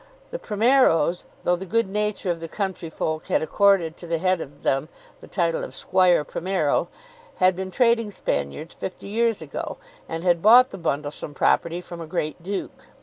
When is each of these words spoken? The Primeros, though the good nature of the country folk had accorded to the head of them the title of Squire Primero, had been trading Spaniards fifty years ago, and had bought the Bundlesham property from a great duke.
The 0.31 0.39
Primeros, 0.39 1.25
though 1.43 1.55
the 1.55 1.67
good 1.67 1.87
nature 1.87 2.31
of 2.31 2.39
the 2.39 2.47
country 2.47 2.89
folk 2.89 3.27
had 3.27 3.43
accorded 3.43 3.97
to 3.97 4.07
the 4.07 4.17
head 4.17 4.41
of 4.41 4.63
them 4.63 4.89
the 5.19 5.27
title 5.27 5.63
of 5.63 5.75
Squire 5.75 6.23
Primero, 6.23 6.87
had 7.35 7.55
been 7.55 7.69
trading 7.69 8.09
Spaniards 8.09 8.73
fifty 8.73 9.07
years 9.07 9.43
ago, 9.43 9.77
and 10.09 10.23
had 10.23 10.41
bought 10.41 10.71
the 10.71 10.79
Bundlesham 10.79 11.35
property 11.35 11.81
from 11.81 12.01
a 12.01 12.07
great 12.07 12.41
duke. 12.41 12.87